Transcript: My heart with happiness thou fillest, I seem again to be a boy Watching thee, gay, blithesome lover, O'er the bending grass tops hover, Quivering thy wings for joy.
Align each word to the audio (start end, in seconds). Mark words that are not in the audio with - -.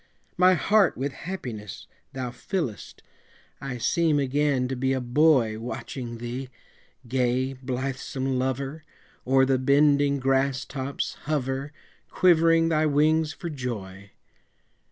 My 0.35 0.55
heart 0.55 0.97
with 0.97 1.11
happiness 1.13 1.85
thou 2.13 2.31
fillest, 2.31 3.03
I 3.61 3.77
seem 3.77 4.17
again 4.17 4.67
to 4.69 4.75
be 4.75 4.93
a 4.93 4.99
boy 4.99 5.59
Watching 5.59 6.17
thee, 6.17 6.49
gay, 7.07 7.53
blithesome 7.53 8.39
lover, 8.39 8.83
O'er 9.27 9.45
the 9.45 9.59
bending 9.59 10.17
grass 10.19 10.65
tops 10.65 11.17
hover, 11.25 11.71
Quivering 12.09 12.69
thy 12.69 12.87
wings 12.87 13.31
for 13.31 13.51
joy. 13.51 14.09